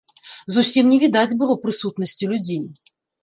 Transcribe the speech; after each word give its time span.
Зусім 0.53 0.87
не 0.93 0.97
відаць 1.03 1.37
было 1.43 1.57
прысутнасці 1.65 2.31
людзей. 2.35 2.65